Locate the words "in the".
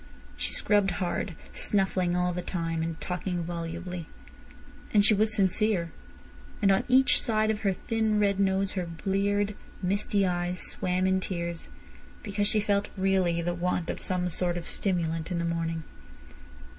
15.29-15.45